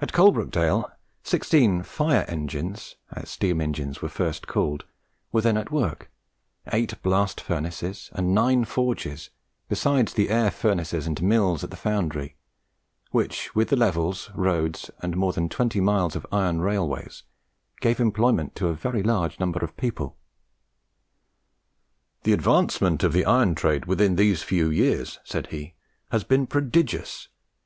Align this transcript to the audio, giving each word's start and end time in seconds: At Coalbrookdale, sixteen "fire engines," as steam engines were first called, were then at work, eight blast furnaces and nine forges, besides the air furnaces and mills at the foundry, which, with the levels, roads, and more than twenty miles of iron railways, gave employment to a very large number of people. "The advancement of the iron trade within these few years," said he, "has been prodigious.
At 0.00 0.14
Coalbrookdale, 0.14 0.90
sixteen 1.22 1.82
"fire 1.82 2.24
engines," 2.26 2.96
as 3.10 3.28
steam 3.28 3.60
engines 3.60 4.00
were 4.00 4.08
first 4.08 4.46
called, 4.46 4.86
were 5.30 5.42
then 5.42 5.58
at 5.58 5.70
work, 5.70 6.10
eight 6.72 6.94
blast 7.02 7.38
furnaces 7.38 8.08
and 8.14 8.34
nine 8.34 8.64
forges, 8.64 9.28
besides 9.68 10.14
the 10.14 10.30
air 10.30 10.50
furnaces 10.50 11.06
and 11.06 11.20
mills 11.22 11.62
at 11.62 11.68
the 11.68 11.76
foundry, 11.76 12.34
which, 13.10 13.54
with 13.54 13.68
the 13.68 13.76
levels, 13.76 14.30
roads, 14.34 14.90
and 15.02 15.18
more 15.18 15.34
than 15.34 15.50
twenty 15.50 15.82
miles 15.82 16.16
of 16.16 16.24
iron 16.32 16.62
railways, 16.62 17.22
gave 17.82 18.00
employment 18.00 18.54
to 18.54 18.68
a 18.68 18.74
very 18.74 19.02
large 19.02 19.38
number 19.38 19.58
of 19.58 19.76
people. 19.76 20.16
"The 22.22 22.32
advancement 22.32 23.02
of 23.04 23.12
the 23.12 23.26
iron 23.26 23.54
trade 23.54 23.84
within 23.84 24.16
these 24.16 24.42
few 24.42 24.70
years," 24.70 25.18
said 25.24 25.48
he, 25.48 25.74
"has 26.10 26.24
been 26.24 26.46
prodigious. 26.46 27.28